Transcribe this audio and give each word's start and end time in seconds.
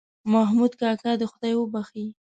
محمود 0.33 0.71
کاکا 0.81 1.11
دې 1.19 1.25
خدای 1.31 1.53
وبښې. 1.57 2.05